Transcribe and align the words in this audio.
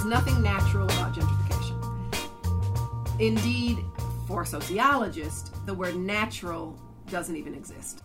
There's 0.00 0.08
nothing 0.08 0.40
natural 0.40 0.84
about 0.84 1.14
gentrification. 1.14 1.76
Indeed, 3.20 3.84
for 4.26 4.46
sociologists, 4.46 5.50
the 5.66 5.74
word 5.74 5.94
natural 5.94 6.78
doesn't 7.10 7.36
even 7.36 7.54
exist. 7.54 8.00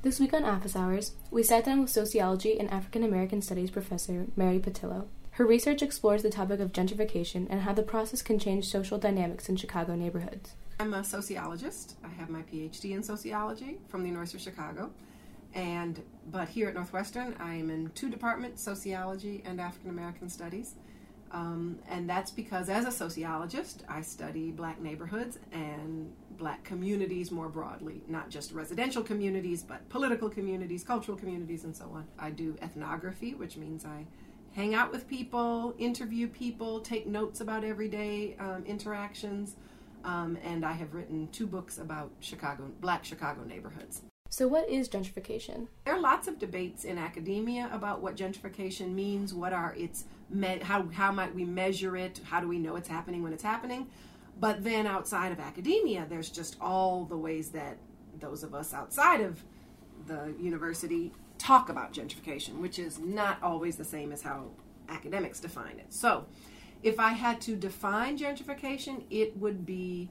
This 0.00 0.18
week 0.18 0.32
on 0.32 0.46
Office 0.46 0.74
Hours, 0.74 1.16
we 1.30 1.42
sat 1.42 1.66
down 1.66 1.82
with 1.82 1.90
sociology 1.90 2.58
and 2.58 2.70
African 2.70 3.02
American 3.02 3.42
studies 3.42 3.70
professor 3.70 4.28
Mary 4.34 4.58
Pattillo. 4.60 5.08
Her 5.32 5.44
research 5.44 5.82
explores 5.82 6.22
the 6.22 6.30
topic 6.30 6.58
of 6.58 6.72
gentrification 6.72 7.46
and 7.50 7.60
how 7.60 7.74
the 7.74 7.82
process 7.82 8.22
can 8.22 8.38
change 8.38 8.66
social 8.66 8.96
dynamics 8.96 9.50
in 9.50 9.56
Chicago 9.56 9.94
neighborhoods. 9.96 10.54
I'm 10.78 10.94
a 10.94 11.04
sociologist. 11.04 11.96
I 12.02 12.08
have 12.18 12.30
my 12.30 12.44
PhD 12.44 12.92
in 12.92 13.02
sociology 13.02 13.76
from 13.88 14.04
the 14.04 14.08
University 14.08 14.38
of 14.38 14.42
Chicago. 14.42 14.90
And 15.52 16.02
but 16.30 16.48
here 16.48 16.68
at 16.68 16.74
Northwestern, 16.74 17.36
I 17.38 17.56
am 17.56 17.68
in 17.68 17.90
two 17.94 18.08
departments: 18.08 18.62
sociology 18.62 19.42
and 19.44 19.60
African 19.60 19.90
American 19.90 20.30
studies. 20.30 20.76
Um, 21.32 21.78
and 21.88 22.10
that's 22.10 22.30
because, 22.30 22.68
as 22.68 22.86
a 22.86 22.90
sociologist, 22.90 23.84
I 23.88 24.02
study 24.02 24.50
black 24.50 24.80
neighborhoods 24.80 25.38
and 25.52 26.12
black 26.38 26.64
communities 26.64 27.30
more 27.30 27.48
broadly, 27.48 28.02
not 28.08 28.30
just 28.30 28.52
residential 28.52 29.02
communities, 29.02 29.62
but 29.62 29.88
political 29.90 30.28
communities, 30.28 30.82
cultural 30.82 31.16
communities, 31.16 31.64
and 31.64 31.76
so 31.76 31.84
on. 31.94 32.06
I 32.18 32.30
do 32.30 32.56
ethnography, 32.60 33.34
which 33.34 33.56
means 33.56 33.84
I 33.84 34.06
hang 34.52 34.74
out 34.74 34.90
with 34.90 35.06
people, 35.06 35.74
interview 35.78 36.26
people, 36.26 36.80
take 36.80 37.06
notes 37.06 37.40
about 37.40 37.62
everyday 37.62 38.34
um, 38.40 38.64
interactions, 38.66 39.54
um, 40.04 40.36
and 40.42 40.64
I 40.64 40.72
have 40.72 40.94
written 40.94 41.28
two 41.30 41.46
books 41.46 41.78
about 41.78 42.10
Chicago, 42.18 42.70
black 42.80 43.04
Chicago 43.04 43.44
neighborhoods. 43.44 44.02
So, 44.32 44.46
what 44.46 44.68
is 44.68 44.88
gentrification? 44.88 45.66
There 45.84 45.94
are 45.96 46.00
lots 46.00 46.28
of 46.28 46.38
debates 46.38 46.84
in 46.84 46.98
academia 46.98 47.68
about 47.72 48.00
what 48.00 48.16
gentrification 48.16 48.94
means. 48.94 49.34
What 49.34 49.52
are 49.52 49.74
its 49.76 50.04
me- 50.30 50.60
how 50.62 50.86
how 50.90 51.10
might 51.10 51.34
we 51.34 51.44
measure 51.44 51.96
it? 51.96 52.20
How 52.22 52.40
do 52.40 52.46
we 52.46 52.60
know 52.60 52.76
it's 52.76 52.88
happening 52.88 53.24
when 53.24 53.32
it's 53.32 53.42
happening? 53.42 53.88
But 54.38 54.62
then 54.62 54.86
outside 54.86 55.32
of 55.32 55.40
academia, 55.40 56.06
there's 56.08 56.30
just 56.30 56.56
all 56.60 57.04
the 57.04 57.16
ways 57.16 57.48
that 57.50 57.78
those 58.20 58.44
of 58.44 58.54
us 58.54 58.72
outside 58.72 59.20
of 59.20 59.42
the 60.06 60.32
university 60.40 61.12
talk 61.36 61.68
about 61.68 61.92
gentrification, 61.92 62.60
which 62.60 62.78
is 62.78 63.00
not 63.00 63.42
always 63.42 63.76
the 63.76 63.84
same 63.84 64.12
as 64.12 64.22
how 64.22 64.46
academics 64.88 65.40
define 65.40 65.80
it. 65.80 65.92
So, 65.92 66.26
if 66.84 67.00
I 67.00 67.14
had 67.14 67.40
to 67.42 67.56
define 67.56 68.16
gentrification, 68.16 69.02
it 69.10 69.36
would 69.38 69.66
be 69.66 70.08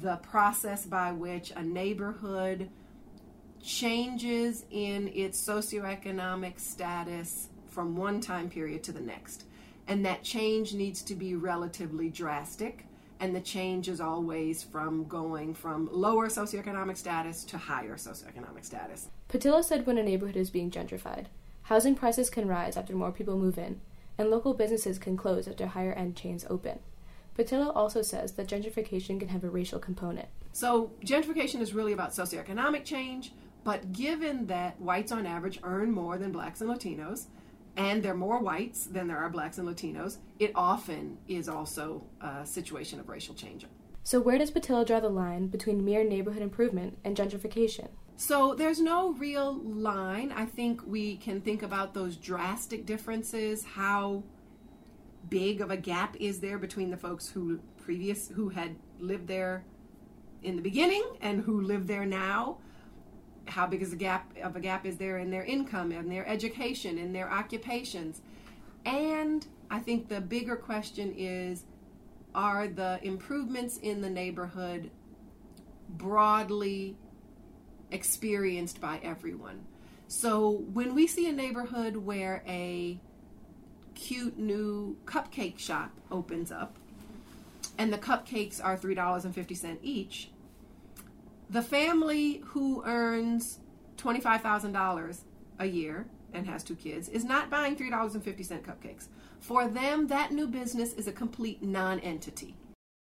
the 0.00 0.16
process 0.16 0.86
by 0.86 1.12
which 1.12 1.52
a 1.54 1.62
neighborhood 1.62 2.70
changes 3.62 4.64
in 4.70 5.08
its 5.08 5.40
socioeconomic 5.46 6.58
status 6.58 7.48
from 7.68 7.96
one 7.96 8.20
time 8.20 8.48
period 8.48 8.82
to 8.84 8.92
the 8.92 9.00
next. 9.00 9.44
And 9.86 10.04
that 10.04 10.22
change 10.22 10.74
needs 10.74 11.02
to 11.02 11.14
be 11.14 11.34
relatively 11.34 12.10
drastic. 12.10 12.84
And 13.20 13.34
the 13.34 13.40
change 13.40 13.88
is 13.88 14.00
always 14.00 14.62
from 14.62 15.04
going 15.08 15.54
from 15.54 15.88
lower 15.90 16.28
socioeconomic 16.28 16.96
status 16.96 17.44
to 17.44 17.58
higher 17.58 17.96
socioeconomic 17.96 18.64
status. 18.64 19.08
Pattillo 19.28 19.64
said 19.64 19.86
when 19.86 19.98
a 19.98 20.02
neighborhood 20.02 20.36
is 20.36 20.50
being 20.50 20.70
gentrified, 20.70 21.26
housing 21.62 21.94
prices 21.94 22.30
can 22.30 22.46
rise 22.46 22.76
after 22.76 22.94
more 22.94 23.10
people 23.10 23.36
move 23.36 23.58
in, 23.58 23.80
and 24.16 24.30
local 24.30 24.54
businesses 24.54 24.98
can 24.98 25.16
close 25.16 25.48
after 25.48 25.66
higher 25.66 25.92
end 25.92 26.16
chains 26.16 26.44
open. 26.48 26.78
Pattillo 27.36 27.74
also 27.74 28.02
says 28.02 28.32
that 28.32 28.48
gentrification 28.48 29.18
can 29.18 29.28
have 29.28 29.44
a 29.44 29.50
racial 29.50 29.78
component. 29.78 30.28
So, 30.52 30.90
gentrification 31.04 31.60
is 31.60 31.72
really 31.72 31.92
about 31.92 32.10
socioeconomic 32.10 32.84
change, 32.84 33.32
but 33.68 33.92
given 33.92 34.46
that 34.46 34.80
whites 34.80 35.12
on 35.12 35.26
average 35.26 35.58
earn 35.62 35.92
more 35.92 36.16
than 36.16 36.32
blacks 36.32 36.62
and 36.62 36.70
Latinos, 36.70 37.26
and 37.76 38.02
there 38.02 38.12
are 38.12 38.16
more 38.16 38.38
whites 38.38 38.86
than 38.86 39.06
there 39.06 39.18
are 39.18 39.28
blacks 39.28 39.58
and 39.58 39.68
Latinos, 39.68 40.16
it 40.38 40.52
often 40.54 41.18
is 41.28 41.50
also 41.50 42.02
a 42.22 42.46
situation 42.46 42.98
of 42.98 43.10
racial 43.10 43.34
change. 43.34 43.66
So, 44.04 44.20
where 44.20 44.38
does 44.38 44.50
Pattillo 44.50 44.86
draw 44.86 45.00
the 45.00 45.10
line 45.10 45.48
between 45.48 45.84
mere 45.84 46.02
neighborhood 46.02 46.40
improvement 46.40 46.96
and 47.04 47.14
gentrification? 47.14 47.88
So, 48.16 48.54
there's 48.54 48.80
no 48.80 49.12
real 49.12 49.58
line. 49.62 50.32
I 50.32 50.46
think 50.46 50.80
we 50.86 51.18
can 51.18 51.42
think 51.42 51.62
about 51.62 51.92
those 51.92 52.16
drastic 52.16 52.86
differences. 52.86 53.64
How 53.64 54.22
big 55.28 55.60
of 55.60 55.70
a 55.70 55.76
gap 55.76 56.16
is 56.18 56.40
there 56.40 56.56
between 56.56 56.90
the 56.90 56.96
folks 56.96 57.28
who 57.28 57.60
previous 57.76 58.28
who 58.28 58.48
had 58.48 58.76
lived 58.98 59.28
there 59.28 59.66
in 60.42 60.56
the 60.56 60.62
beginning 60.62 61.04
and 61.20 61.42
who 61.42 61.60
live 61.60 61.86
there 61.86 62.06
now? 62.06 62.60
How 63.48 63.66
big 63.66 63.82
is 63.82 63.90
the 63.90 63.96
gap 63.96 64.30
of 64.42 64.56
a 64.56 64.60
gap 64.60 64.86
is 64.86 64.96
there 64.96 65.18
in 65.18 65.30
their 65.30 65.44
income 65.44 65.92
and 65.92 66.10
their 66.10 66.26
education 66.26 66.98
and 66.98 67.14
their 67.14 67.30
occupations? 67.30 68.20
And 68.84 69.46
i 69.70 69.78
think 69.78 70.08
the 70.08 70.20
bigger 70.20 70.56
question 70.56 71.12
is 71.16 71.64
are 72.34 72.68
the 72.68 73.00
improvements 73.02 73.78
in 73.78 74.00
the 74.00 74.10
neighborhood 74.10 74.90
broadly 75.88 76.96
experienced 77.90 78.80
by 78.80 79.00
everyone? 79.02 79.64
So 80.06 80.64
when 80.72 80.94
we 80.94 81.06
see 81.06 81.28
a 81.28 81.32
neighborhood 81.32 81.96
where 81.96 82.42
a 82.46 82.98
cute 83.94 84.38
new 84.38 84.96
cupcake 85.04 85.58
shop 85.58 85.90
opens 86.10 86.52
up 86.52 86.76
and 87.76 87.92
the 87.92 87.98
cupcakes 87.98 88.62
are 88.62 88.76
$3.50 88.76 89.78
each 89.82 90.30
the 91.50 91.62
family 91.62 92.42
who 92.46 92.82
earns 92.84 93.60
$25,000 93.96 95.20
a 95.58 95.66
year 95.66 96.06
and 96.32 96.46
has 96.46 96.62
two 96.62 96.76
kids 96.76 97.08
is 97.08 97.24
not 97.24 97.50
buying 97.50 97.74
$3.50 97.76 98.22
cupcakes. 98.62 99.08
For 99.40 99.66
them, 99.66 100.08
that 100.08 100.32
new 100.32 100.46
business 100.46 100.92
is 100.92 101.06
a 101.08 101.12
complete 101.12 101.62
non 101.62 102.00
entity. 102.00 102.56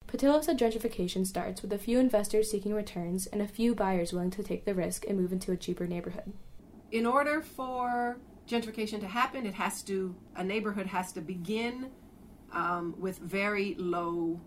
Pattillo 0.06 0.42
said 0.42 0.58
gentrification 0.58 1.26
starts 1.26 1.62
with 1.62 1.72
a 1.72 1.78
few 1.78 1.98
investors 1.98 2.50
seeking 2.50 2.74
returns 2.74 3.26
and 3.26 3.42
a 3.42 3.48
few 3.48 3.74
buyers 3.74 4.12
willing 4.12 4.30
to 4.30 4.42
take 4.42 4.64
the 4.64 4.74
risk 4.74 5.04
and 5.08 5.18
move 5.18 5.32
into 5.32 5.50
a 5.50 5.56
cheaper 5.56 5.86
neighborhood. 5.86 6.32
In 6.92 7.06
order 7.06 7.40
for 7.40 8.18
gentrification 8.48 9.00
to 9.00 9.08
happen, 9.08 9.46
it 9.46 9.54
has 9.54 9.82
to 9.82 10.14
a 10.36 10.44
neighborhood 10.44 10.86
has 10.86 11.12
to 11.12 11.20
begin 11.20 11.90
um, 12.52 12.94
with 12.98 13.18
very 13.18 13.74
low 13.78 14.40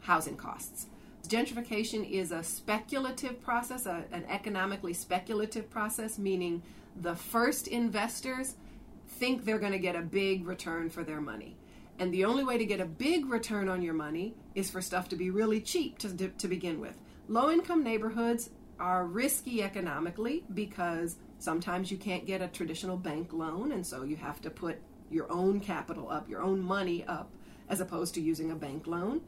housing 0.00 0.36
costs. 0.36 0.86
Gentrification 1.30 2.10
is 2.10 2.32
a 2.32 2.42
speculative 2.42 3.40
process, 3.40 3.86
a, 3.86 4.02
an 4.10 4.24
economically 4.28 4.92
speculative 4.92 5.70
process, 5.70 6.18
meaning 6.18 6.60
the 7.00 7.14
first 7.14 7.68
investors 7.68 8.56
think 9.06 9.44
they're 9.44 9.60
going 9.60 9.70
to 9.70 9.78
get 9.78 9.94
a 9.94 10.00
big 10.00 10.44
return 10.44 10.90
for 10.90 11.04
their 11.04 11.20
money. 11.20 11.56
And 12.00 12.12
the 12.12 12.24
only 12.24 12.42
way 12.42 12.58
to 12.58 12.64
get 12.64 12.80
a 12.80 12.84
big 12.84 13.26
return 13.26 13.68
on 13.68 13.80
your 13.80 13.94
money 13.94 14.34
is 14.56 14.72
for 14.72 14.82
stuff 14.82 15.08
to 15.10 15.16
be 15.16 15.30
really 15.30 15.60
cheap 15.60 15.98
to, 15.98 16.28
to 16.30 16.48
begin 16.48 16.80
with. 16.80 16.98
Low 17.28 17.48
income 17.48 17.84
neighborhoods 17.84 18.50
are 18.80 19.06
risky 19.06 19.62
economically 19.62 20.42
because 20.52 21.14
sometimes 21.38 21.92
you 21.92 21.96
can't 21.96 22.26
get 22.26 22.42
a 22.42 22.48
traditional 22.48 22.96
bank 22.96 23.32
loan, 23.32 23.70
and 23.70 23.86
so 23.86 24.02
you 24.02 24.16
have 24.16 24.40
to 24.40 24.50
put 24.50 24.78
your 25.12 25.30
own 25.30 25.60
capital 25.60 26.10
up, 26.10 26.28
your 26.28 26.42
own 26.42 26.60
money 26.60 27.04
up, 27.04 27.30
as 27.68 27.80
opposed 27.80 28.14
to 28.14 28.20
using 28.20 28.50
a 28.50 28.56
bank 28.56 28.88
loan. 28.88 29.20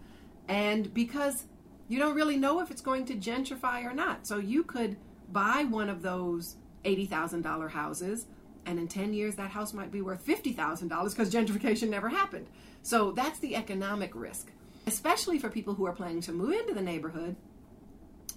And 0.49 0.93
because 0.93 1.45
you 1.93 1.99
don't 1.99 2.15
really 2.15 2.39
know 2.39 2.61
if 2.61 2.71
it's 2.71 2.81
going 2.81 3.05
to 3.05 3.15
gentrify 3.15 3.85
or 3.85 3.93
not. 3.93 4.27
So 4.27 4.39
you 4.39 4.65
could 4.65 4.97
buy 5.31 5.67
one 5.69 5.91
of 5.91 6.01
those 6.01 6.57
$80,000 6.87 7.71
houses 7.71 8.27
and 8.65 8.79
in 8.79 8.89
10 8.89 9.13
years 9.13 9.35
that 9.37 9.51
house 9.51 9.75
might 9.75 9.93
be 9.93 10.01
worth 10.01 10.25
$50,000 10.27 10.89
because 11.11 11.31
gentrification 11.31 11.91
never 11.91 12.09
happened. 12.09 12.47
So 12.83 13.13
that's 13.13 13.39
the 13.41 13.55
economic 13.57 14.15
risk, 14.15 14.51
especially 14.87 15.39
for 15.39 15.51
people 15.51 15.75
who 15.75 15.85
are 15.85 15.93
planning 15.93 16.23
to 16.23 16.33
move 16.33 16.53
into 16.53 16.73
the 16.73 16.81
neighborhood. 16.81 17.37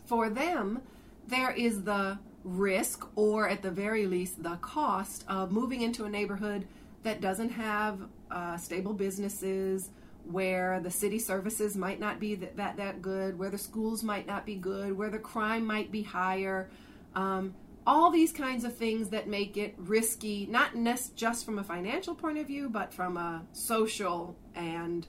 For 0.05 0.29
them, 0.29 0.81
there 1.27 1.51
is 1.51 1.83
the 1.83 2.19
risk, 2.43 3.07
or 3.15 3.47
at 3.47 3.61
the 3.61 3.71
very 3.71 4.05
least, 4.05 4.43
the 4.43 4.57
cost 4.57 5.23
of 5.29 5.53
moving 5.53 5.81
into 5.81 6.03
a 6.03 6.09
neighborhood 6.09 6.67
that 7.03 7.21
doesn't 7.21 7.49
have 7.49 8.01
uh, 8.29 8.57
stable 8.57 8.93
businesses, 8.93 9.91
where 10.29 10.79
the 10.79 10.91
city 10.91 11.19
services 11.19 11.75
might 11.75 11.99
not 11.99 12.19
be 12.19 12.35
that, 12.35 12.57
that, 12.57 12.77
that 12.77 13.01
good, 13.01 13.37
where 13.37 13.49
the 13.49 13.57
schools 13.57 14.03
might 14.03 14.25
not 14.25 14.45
be 14.45 14.55
good, 14.55 14.97
where 14.97 15.09
the 15.09 15.19
crime 15.19 15.65
might 15.65 15.91
be 15.91 16.03
higher. 16.03 16.69
Um, 17.15 17.53
all 17.87 18.09
these 18.09 18.31
kinds 18.31 18.63
of 18.63 18.75
things 18.75 19.09
that 19.09 19.27
make 19.27 19.57
it 19.57 19.75
risky, 19.77 20.47
not 20.49 20.71
just 21.15 21.45
from 21.45 21.59
a 21.59 21.63
financial 21.63 22.15
point 22.15 22.37
of 22.37 22.47
view, 22.47 22.67
but 22.69 22.93
from 22.93 23.17
a 23.17 23.43
social 23.51 24.35
and 24.55 25.05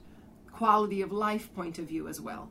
quality 0.51 1.01
of 1.01 1.11
life 1.11 1.53
point 1.55 1.79
of 1.79 1.85
view 1.85 2.07
as 2.07 2.21
well. 2.21 2.49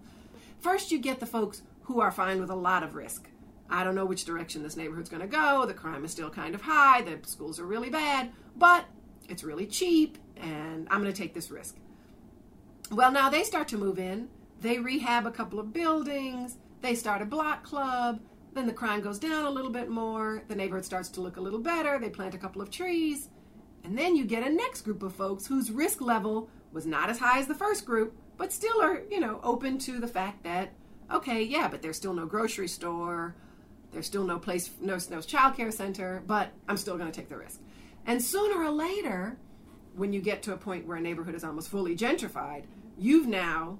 First, 0.58 0.90
you 0.90 0.98
get 0.98 1.20
the 1.20 1.26
folks 1.26 1.62
who 1.82 2.00
are 2.00 2.10
fine 2.10 2.40
with 2.40 2.50
a 2.50 2.56
lot 2.56 2.82
of 2.82 2.94
risk. 2.94 3.28
I 3.70 3.84
don't 3.84 3.94
know 3.94 4.04
which 4.04 4.24
direction 4.24 4.62
this 4.62 4.76
neighborhood's 4.76 5.08
going 5.08 5.22
to 5.22 5.28
go. 5.28 5.66
The 5.66 5.74
crime 5.74 6.04
is 6.04 6.12
still 6.12 6.30
kind 6.30 6.54
of 6.54 6.62
high. 6.62 7.02
The 7.02 7.18
schools 7.22 7.60
are 7.60 7.66
really 7.66 7.90
bad, 7.90 8.30
but 8.56 8.84
it's 9.28 9.44
really 9.44 9.66
cheap, 9.66 10.18
and 10.36 10.86
I'm 10.90 11.00
going 11.00 11.12
to 11.12 11.18
take 11.18 11.34
this 11.34 11.50
risk. 11.50 11.76
Well, 12.90 13.10
now 13.10 13.28
they 13.28 13.42
start 13.42 13.68
to 13.68 13.78
move 13.78 13.98
in. 13.98 14.28
They 14.60 14.78
rehab 14.78 15.26
a 15.26 15.30
couple 15.30 15.58
of 15.58 15.72
buildings. 15.72 16.58
They 16.80 16.94
start 16.94 17.20
a 17.20 17.26
block 17.26 17.64
club. 17.64 18.20
Then 18.54 18.66
the 18.66 18.72
crime 18.72 19.00
goes 19.00 19.18
down 19.18 19.44
a 19.44 19.50
little 19.50 19.70
bit 19.70 19.90
more. 19.90 20.42
The 20.48 20.54
neighborhood 20.54 20.84
starts 20.84 21.08
to 21.10 21.20
look 21.20 21.36
a 21.36 21.40
little 21.40 21.58
better. 21.58 21.98
They 21.98 22.10
plant 22.10 22.34
a 22.34 22.38
couple 22.38 22.62
of 22.62 22.70
trees. 22.70 23.28
And 23.84 23.98
then 23.98 24.16
you 24.16 24.24
get 24.24 24.46
a 24.46 24.50
next 24.50 24.82
group 24.82 25.02
of 25.02 25.14
folks 25.14 25.46
whose 25.46 25.70
risk 25.70 26.00
level 26.00 26.48
was 26.72 26.86
not 26.86 27.10
as 27.10 27.18
high 27.18 27.38
as 27.38 27.46
the 27.46 27.54
first 27.54 27.84
group, 27.84 28.16
but 28.36 28.52
still 28.52 28.80
are, 28.80 29.02
you 29.10 29.20
know, 29.20 29.40
open 29.42 29.78
to 29.78 29.98
the 29.98 30.08
fact 30.08 30.44
that, 30.44 30.72
okay, 31.12 31.42
yeah, 31.42 31.68
but 31.68 31.82
there's 31.82 31.96
still 31.96 32.14
no 32.14 32.26
grocery 32.26 32.68
store, 32.68 33.34
there's 33.92 34.06
still 34.06 34.24
no 34.24 34.38
place, 34.38 34.70
no, 34.80 34.98
no 35.10 35.20
child 35.20 35.56
care 35.56 35.70
center, 35.70 36.22
but 36.26 36.50
I'm 36.68 36.76
still 36.76 36.96
going 36.96 37.10
to 37.10 37.16
take 37.16 37.28
the 37.28 37.36
risk. 37.36 37.60
And 38.06 38.22
sooner 38.22 38.62
or 38.62 38.70
later, 38.70 39.38
when 39.96 40.12
you 40.12 40.20
get 40.20 40.42
to 40.42 40.52
a 40.52 40.56
point 40.56 40.86
where 40.86 40.96
a 40.96 41.00
neighborhood 41.00 41.34
is 41.34 41.44
almost 41.44 41.68
fully 41.68 41.96
gentrified, 41.96 42.64
you've 42.98 43.26
now 43.26 43.78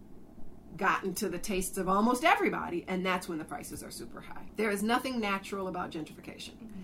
gotten 0.77 1.15
to 1.15 1.29
the 1.29 1.39
tastes 1.39 1.79
of 1.79 1.89
almost 1.89 2.25
everybody, 2.25 2.85
and 2.89 3.05
that's 3.05 3.29
when 3.29 3.39
the 3.39 3.45
prices 3.45 3.83
are 3.83 3.91
super 3.91 4.21
high. 4.21 4.45
There 4.57 4.71
is 4.71 4.83
nothing 4.83 5.21
natural 5.21 5.69
about 5.69 5.91
gentrification. 5.91 6.51
Mm-hmm. 6.51 6.83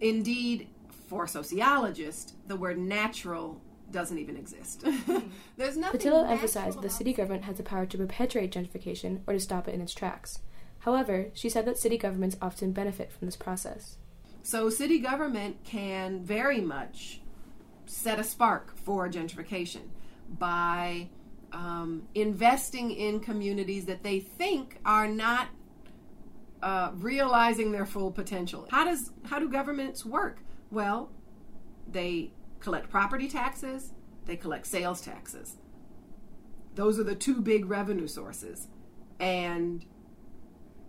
Indeed, 0.00 0.68
for 1.08 1.26
sociologists, 1.26 2.34
the 2.46 2.56
word 2.56 2.78
natural 2.78 3.60
doesn't 3.90 4.18
even 4.18 4.36
exist. 4.36 4.84
There's 5.56 5.76
nothing. 5.76 6.00
Pattillo 6.00 6.28
emphasized 6.30 6.80
the 6.80 6.88
city 6.88 7.12
government 7.12 7.44
has 7.44 7.56
the 7.56 7.62
power 7.62 7.86
to 7.86 7.98
perpetuate 7.98 8.52
gentrification 8.52 9.20
or 9.26 9.34
to 9.34 9.40
stop 9.40 9.68
it 9.68 9.74
in 9.74 9.80
its 9.80 9.92
tracks. 9.92 10.40
However, 10.80 11.26
she 11.34 11.48
said 11.48 11.66
that 11.66 11.78
city 11.78 11.98
governments 11.98 12.36
often 12.40 12.72
benefit 12.72 13.12
from 13.12 13.26
this 13.26 13.36
process. 13.36 13.96
So, 14.42 14.70
city 14.70 14.98
government 15.00 15.64
can 15.64 16.22
very 16.22 16.60
much 16.60 17.19
set 17.90 18.20
a 18.20 18.24
spark 18.24 18.76
for 18.76 19.08
gentrification 19.08 19.88
by 20.38 21.08
um, 21.52 22.06
investing 22.14 22.92
in 22.92 23.18
communities 23.18 23.86
that 23.86 24.04
they 24.04 24.20
think 24.20 24.78
are 24.84 25.08
not 25.08 25.48
uh, 26.62 26.92
realizing 26.94 27.72
their 27.72 27.86
full 27.86 28.12
potential. 28.12 28.68
How 28.70 28.84
does 28.84 29.10
how 29.24 29.40
do 29.40 29.48
governments 29.48 30.04
work? 30.06 30.38
Well, 30.70 31.10
they 31.90 32.30
collect 32.60 32.90
property 32.90 33.28
taxes, 33.28 33.92
they 34.26 34.36
collect 34.36 34.66
sales 34.66 35.00
taxes. 35.00 35.56
Those 36.76 37.00
are 37.00 37.04
the 37.04 37.16
two 37.16 37.40
big 37.40 37.68
revenue 37.68 38.06
sources. 38.06 38.68
And 39.18 39.84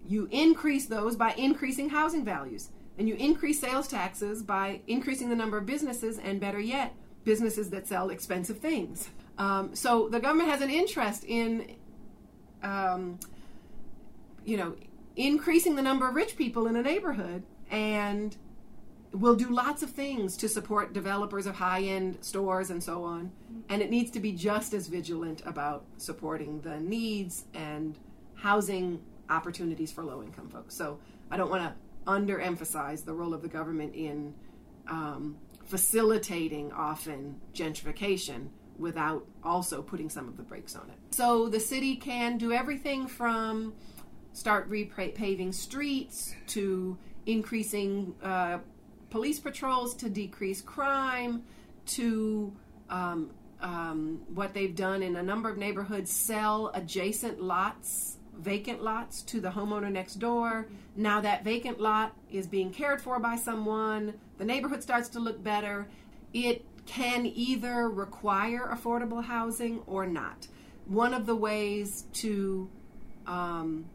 you 0.05 0.27
increase 0.31 0.85
those 0.85 1.15
by 1.15 1.33
increasing 1.33 1.89
housing 1.89 2.23
values. 2.23 2.69
And 2.97 3.07
you 3.07 3.15
increase 3.15 3.59
sales 3.59 3.87
taxes 3.87 4.43
by 4.43 4.81
increasing 4.87 5.29
the 5.29 5.35
number 5.35 5.57
of 5.57 5.65
businesses, 5.65 6.19
and 6.19 6.39
better 6.39 6.59
yet, 6.59 6.93
businesses 7.23 7.69
that 7.69 7.87
sell 7.87 8.09
expensive 8.09 8.59
things. 8.59 9.09
Um, 9.37 9.75
so 9.75 10.09
the 10.09 10.19
government 10.19 10.49
has 10.49 10.61
an 10.61 10.69
interest 10.69 11.23
in, 11.23 11.75
um, 12.63 13.19
you 14.45 14.57
know, 14.57 14.75
increasing 15.15 15.75
the 15.75 15.81
number 15.81 16.07
of 16.07 16.15
rich 16.15 16.35
people 16.35 16.67
in 16.67 16.75
a 16.75 16.81
neighborhood 16.81 17.43
and 17.69 18.35
will 19.13 19.35
do 19.35 19.49
lots 19.49 19.83
of 19.83 19.89
things 19.89 20.37
to 20.37 20.47
support 20.47 20.93
developers 20.93 21.45
of 21.45 21.55
high 21.55 21.81
end 21.81 22.17
stores 22.21 22.69
and 22.69 22.83
so 22.83 23.03
on. 23.03 23.31
And 23.69 23.81
it 23.81 23.89
needs 23.89 24.11
to 24.11 24.19
be 24.19 24.31
just 24.31 24.73
as 24.73 24.87
vigilant 24.87 25.41
about 25.45 25.85
supporting 25.97 26.61
the 26.61 26.79
needs 26.79 27.45
and 27.53 27.97
housing 28.35 29.01
opportunities 29.29 29.91
for 29.91 30.03
low 30.03 30.21
income 30.21 30.49
folks. 30.49 30.75
So 30.75 30.99
I 31.29 31.37
don't 31.37 31.49
want 31.49 31.63
to 31.63 31.73
underemphasize 32.07 33.05
the 33.05 33.13
role 33.13 33.33
of 33.33 33.41
the 33.41 33.47
government 33.47 33.93
in 33.95 34.33
um, 34.87 35.37
facilitating 35.65 36.71
often 36.71 37.39
gentrification 37.53 38.47
without 38.77 39.25
also 39.43 39.81
putting 39.81 40.09
some 40.09 40.27
of 40.27 40.37
the 40.37 40.43
brakes 40.43 40.75
on 40.75 40.89
it. 40.89 40.97
So 41.15 41.47
the 41.49 41.59
city 41.59 41.95
can 41.95 42.37
do 42.37 42.51
everything 42.51 43.07
from 43.07 43.73
start 44.33 44.69
repaving 44.69 45.53
streets 45.53 46.33
to 46.47 46.97
increasing 47.25 48.15
uh, 48.23 48.59
police 49.09 49.39
patrols 49.39 49.93
to 49.95 50.09
decrease 50.09 50.61
crime 50.61 51.43
to 51.85 52.53
um, 52.89 53.29
um, 53.61 54.21
what 54.33 54.53
they've 54.53 54.75
done 54.75 55.03
in 55.03 55.15
a 55.15 55.23
number 55.23 55.49
of 55.49 55.57
neighborhoods 55.57 56.11
sell 56.11 56.71
adjacent 56.73 57.41
lots 57.41 58.17
vacant 58.37 58.83
lots 58.83 59.21
to 59.23 59.39
the 59.39 59.49
homeowner 59.49 59.91
next 59.91 60.15
door. 60.15 60.67
Now 60.95 61.21
that 61.21 61.43
vacant 61.43 61.79
lot 61.79 62.15
is 62.31 62.47
being 62.47 62.71
cared 62.71 63.01
for 63.01 63.19
by 63.19 63.35
someone. 63.35 64.15
The 64.37 64.45
neighborhood 64.45 64.81
starts 64.83 65.09
to 65.09 65.19
look 65.19 65.43
better. 65.43 65.87
It 66.33 66.65
can 66.85 67.25
either 67.25 67.89
require 67.89 68.69
affordable 68.73 69.23
housing 69.23 69.81
or 69.85 70.05
not. 70.05 70.47
One 70.85 71.13
of 71.13 71.25
the 71.25 71.35
ways 71.35 72.05
to 72.13 72.69
um, 73.27 73.85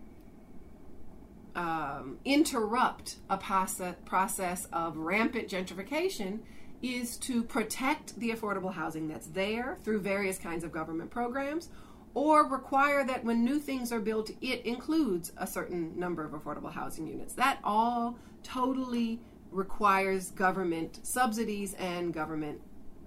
um, 1.54 2.18
interrupt 2.24 3.16
a 3.28 3.36
process, 3.36 3.96
process 4.04 4.66
of 4.72 4.96
rampant 4.96 5.48
gentrification 5.48 6.40
is 6.82 7.16
to 7.16 7.42
protect 7.42 8.18
the 8.20 8.30
affordable 8.30 8.74
housing 8.74 9.08
that's 9.08 9.26
there 9.28 9.78
through 9.82 10.00
various 10.00 10.38
kinds 10.38 10.62
of 10.62 10.70
government 10.70 11.10
programs 11.10 11.70
or 12.16 12.48
require 12.48 13.04
that 13.04 13.22
when 13.24 13.44
new 13.44 13.58
things 13.58 13.92
are 13.92 14.00
built, 14.00 14.30
it 14.40 14.64
includes 14.64 15.32
a 15.36 15.46
certain 15.46 15.92
number 15.98 16.24
of 16.24 16.32
affordable 16.32 16.72
housing 16.72 17.06
units. 17.06 17.34
That 17.34 17.58
all 17.62 18.18
totally 18.42 19.20
requires 19.50 20.30
government 20.30 20.98
subsidies 21.02 21.74
and 21.74 22.14
government 22.14 22.62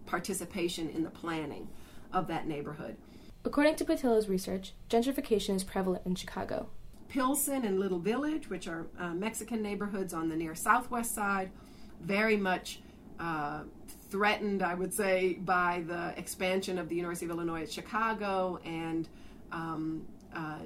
participation 0.05 0.91
in 0.91 1.03
the 1.03 1.09
planning 1.09 1.69
of 2.13 2.27
that 2.27 2.47
neighborhood. 2.47 2.97
According 3.43 3.77
to 3.77 3.85
Pattillo's 3.85 4.29
research, 4.29 4.73
gentrification 4.91 5.55
is 5.55 5.63
prevalent 5.63 6.05
in 6.05 6.13
Chicago. 6.13 6.69
Pilsen 7.07 7.65
and 7.65 7.79
Little 7.79 7.97
Village, 7.97 8.47
which 8.47 8.67
are 8.67 8.85
uh, 8.99 9.15
Mexican 9.15 9.63
neighborhoods 9.63 10.13
on 10.13 10.29
the 10.29 10.35
near 10.35 10.53
southwest 10.53 11.15
side, 11.15 11.49
very 11.99 12.37
much 12.37 12.81
uh, 13.19 13.63
threatened, 14.09 14.63
I 14.63 14.73
would 14.73 14.93
say, 14.93 15.33
by 15.33 15.83
the 15.87 16.13
expansion 16.17 16.77
of 16.77 16.89
the 16.89 16.95
University 16.95 17.25
of 17.25 17.31
Illinois 17.31 17.63
at 17.63 17.71
Chicago. 17.71 18.59
And, 18.65 19.07
um, 19.51 20.05
uh, 20.35 20.59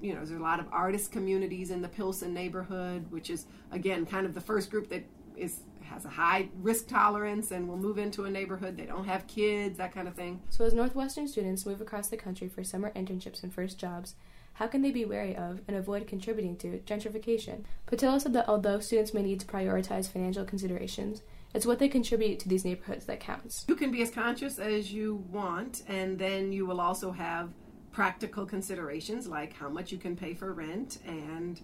you 0.00 0.12
know, 0.12 0.18
there's 0.18 0.30
a 0.30 0.42
lot 0.42 0.60
of 0.60 0.66
artist 0.72 1.12
communities 1.12 1.70
in 1.70 1.82
the 1.82 1.88
Pilsen 1.88 2.34
neighborhood, 2.34 3.10
which 3.10 3.30
is, 3.30 3.46
again, 3.72 4.06
kind 4.06 4.26
of 4.26 4.34
the 4.34 4.40
first 4.40 4.70
group 4.70 4.88
that 4.90 5.04
is 5.36 5.60
has 5.88 6.04
a 6.04 6.08
high 6.10 6.48
risk 6.60 6.86
tolerance 6.86 7.50
and 7.50 7.66
will 7.66 7.78
move 7.78 7.96
into 7.96 8.24
a 8.24 8.30
neighborhood. 8.30 8.76
They 8.76 8.84
don't 8.84 9.06
have 9.06 9.26
kids, 9.26 9.78
that 9.78 9.94
kind 9.94 10.06
of 10.06 10.14
thing. 10.14 10.42
So, 10.50 10.64
as 10.64 10.74
Northwestern 10.74 11.26
students 11.26 11.64
move 11.64 11.80
across 11.80 12.08
the 12.08 12.16
country 12.16 12.48
for 12.48 12.62
summer 12.62 12.92
internships 12.94 13.42
and 13.42 13.52
first 13.52 13.78
jobs, 13.78 14.14
how 14.54 14.66
can 14.66 14.82
they 14.82 14.90
be 14.90 15.04
wary 15.04 15.36
of 15.36 15.60
and 15.66 15.76
avoid 15.76 16.06
contributing 16.06 16.56
to 16.56 16.80
gentrification? 16.80 17.64
Pattillo 17.86 18.20
said 18.20 18.32
that 18.32 18.48
although 18.48 18.80
students 18.80 19.14
may 19.14 19.22
need 19.22 19.40
to 19.40 19.46
prioritize 19.46 20.10
financial 20.10 20.44
considerations, 20.44 21.22
it's 21.54 21.66
what 21.66 21.78
they 21.78 21.88
contribute 21.88 22.38
to 22.40 22.48
these 22.48 22.64
neighborhoods 22.64 23.06
that 23.06 23.20
counts. 23.20 23.64
You 23.68 23.76
can 23.76 23.90
be 23.90 24.02
as 24.02 24.10
conscious 24.10 24.58
as 24.58 24.92
you 24.92 25.24
want, 25.30 25.82
and 25.88 26.18
then 26.18 26.52
you 26.52 26.66
will 26.66 26.80
also 26.80 27.10
have 27.12 27.50
practical 27.90 28.44
considerations 28.44 29.26
like 29.26 29.54
how 29.54 29.68
much 29.68 29.90
you 29.90 29.98
can 29.98 30.14
pay 30.14 30.34
for 30.34 30.52
rent, 30.52 30.98
and 31.06 31.60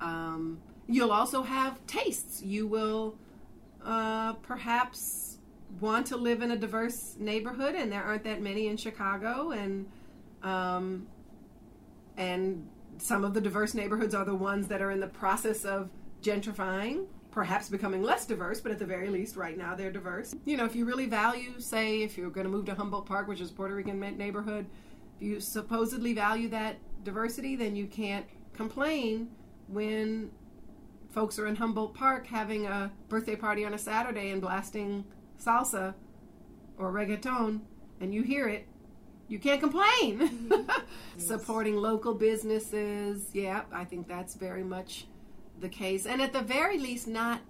um, 0.00 0.58
you'll 0.86 1.12
also 1.12 1.42
have 1.42 1.84
tastes. 1.86 2.42
You 2.42 2.66
will 2.66 3.18
uh, 3.84 4.34
perhaps 4.34 5.38
want 5.80 6.06
to 6.06 6.16
live 6.16 6.42
in 6.42 6.50
a 6.50 6.56
diverse 6.56 7.16
neighborhood, 7.18 7.74
and 7.74 7.92
there 7.92 8.02
aren't 8.02 8.24
that 8.24 8.40
many 8.40 8.68
in 8.68 8.76
Chicago, 8.76 9.50
and 9.50 9.86
um, 10.42 11.06
and 12.16 12.66
some 12.98 13.24
of 13.24 13.34
the 13.34 13.40
diverse 13.40 13.74
neighborhoods 13.74 14.14
are 14.14 14.24
the 14.24 14.34
ones 14.34 14.68
that 14.68 14.80
are 14.80 14.90
in 14.90 15.00
the 15.00 15.06
process 15.06 15.64
of 15.64 15.90
gentrifying, 16.22 17.06
perhaps 17.36 17.68
becoming 17.68 18.02
less 18.02 18.24
diverse, 18.24 18.62
but 18.62 18.72
at 18.72 18.78
the 18.78 18.86
very 18.86 19.10
least, 19.10 19.36
right 19.36 19.58
now 19.58 19.74
they're 19.74 19.92
diverse. 19.92 20.34
You 20.46 20.56
know, 20.56 20.64
if 20.64 20.74
you 20.74 20.86
really 20.86 21.04
value, 21.04 21.60
say, 21.60 22.00
if 22.00 22.16
you're 22.16 22.30
going 22.30 22.46
to 22.46 22.50
move 22.50 22.64
to 22.64 22.74
Humboldt 22.74 23.04
Park, 23.04 23.28
which 23.28 23.42
is 23.42 23.50
a 23.50 23.52
Puerto 23.52 23.74
Rican 23.74 24.00
neighborhood, 24.16 24.64
if 25.16 25.22
you 25.22 25.38
supposedly 25.38 26.14
value 26.14 26.48
that 26.48 26.78
diversity, 27.04 27.54
then 27.54 27.76
you 27.76 27.88
can't 27.88 28.24
complain 28.54 29.28
when 29.68 30.30
folks 31.10 31.38
are 31.38 31.46
in 31.46 31.56
Humboldt 31.56 31.92
Park 31.92 32.26
having 32.26 32.64
a 32.64 32.90
birthday 33.10 33.36
party 33.36 33.66
on 33.66 33.74
a 33.74 33.78
Saturday 33.78 34.30
and 34.30 34.40
blasting 34.40 35.04
salsa 35.38 35.92
or 36.78 36.90
reggaeton, 36.90 37.60
and 38.00 38.14
you 38.14 38.22
hear 38.22 38.48
it, 38.48 38.66
you 39.28 39.38
can't 39.38 39.60
complain. 39.60 40.20
Mm-hmm. 40.20 40.52
yes. 40.70 40.80
Supporting 41.18 41.76
local 41.76 42.14
businesses, 42.14 43.28
yeah, 43.34 43.64
I 43.70 43.84
think 43.84 44.08
that's 44.08 44.36
very 44.36 44.64
much 44.64 45.06
the 45.60 45.68
case. 45.68 46.06
And 46.06 46.20
at 46.20 46.32
the 46.32 46.42
very 46.42 46.78
least, 46.78 47.06
not 47.06 47.40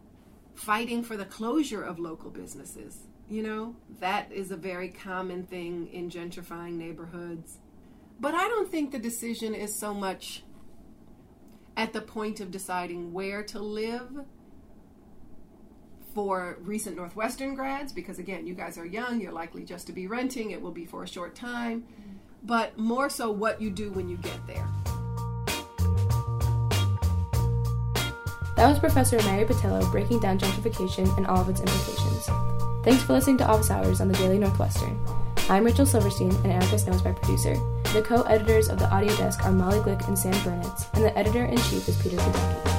fighting 0.55 1.03
for 1.03 1.17
the 1.17 1.25
closure 1.25 1.83
of 1.83 1.99
local 1.99 2.31
businesses. 2.31 3.01
You 3.29 3.43
know, 3.43 3.77
that 4.01 4.31
is 4.33 4.51
a 4.51 4.57
very 4.57 4.89
common 4.89 5.45
thing 5.45 5.89
in 5.93 6.11
gentrifying 6.11 6.75
neighborhoods. 6.75 7.59
But 8.19 8.35
I 8.35 8.49
don't 8.49 8.71
think 8.71 8.93
the 8.93 8.99
decision 8.99 9.55
is 9.55 9.79
so 9.79 9.93
much 9.93 10.45
at 11.77 11.93
the 11.93 12.01
point 12.01 12.41
of 12.41 12.51
deciding 12.51 13.13
where 13.13 13.43
to 13.43 13.59
live 13.59 14.25
for 16.15 16.57
recent 16.63 16.97
Northwestern 16.97 17.55
grads, 17.55 17.93
because 17.93 18.19
again, 18.19 18.47
you 18.47 18.55
guys 18.55 18.79
are 18.79 18.87
young, 18.87 19.21
you're 19.21 19.33
likely 19.33 19.65
just 19.65 19.87
to 19.89 19.93
be 19.93 20.07
renting, 20.07 20.53
it 20.53 20.63
will 20.63 20.71
be 20.71 20.87
for 20.87 21.03
a 21.03 21.09
short 21.09 21.35
time, 21.35 21.85
but 22.43 22.79
more 22.79 23.11
so 23.11 23.31
what 23.31 23.61
you 23.61 23.69
do 23.69 23.91
when 23.91 24.09
you 24.09 24.17
get 24.17 24.47
there. 24.47 24.67
That 28.57 28.71
was 28.71 28.79
Professor 28.79 29.19
Mary 29.25 29.45
Pattillo 29.45 29.91
breaking 29.93 30.21
down 30.21 30.39
gentrification 30.39 31.15
and 31.19 31.27
all 31.27 31.43
of 31.43 31.49
its 31.51 31.61
implications. 31.61 32.27
Thanks 32.83 33.03
for 33.03 33.13
listening 33.13 33.37
to 33.39 33.47
Office 33.47 33.71
Hours 33.71 34.01
on 34.01 34.09
the 34.09 34.15
Daily 34.15 34.39
Northwestern. 34.39 34.99
I'm 35.51 35.63
Rachel 35.63 35.85
Silverstein, 35.85 36.35
and 36.37 36.47
Erica 36.47 36.79
Snow 36.79 36.95
is 36.95 37.05
my 37.05 37.13
producer. 37.13 37.55
The 37.93 38.03
co 38.03 38.23
editors 38.23 38.71
of 38.71 38.79
the 38.79 38.91
audio 38.91 39.15
desk 39.17 39.45
are 39.45 39.53
Molly 39.53 39.81
Glick 39.81 40.09
and 40.09 40.19
Sam 40.19 40.33
Burnitz, 40.33 40.93
and 40.95 41.05
the 41.05 41.17
editor 41.19 41.45
in 41.45 41.59
chief 41.59 41.87
is 41.87 42.01
Peter 42.03 42.17
Zadecki. 42.17 42.76